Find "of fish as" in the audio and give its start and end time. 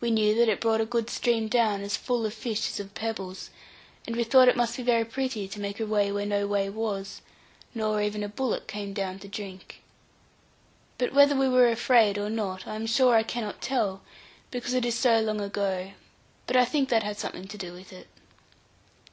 2.26-2.80